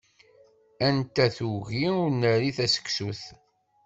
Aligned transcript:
Anta 0.87 1.25
tuggi 1.35 1.85
ur 2.01 2.09
nerri 2.21 2.51
taseksut? 2.57 3.23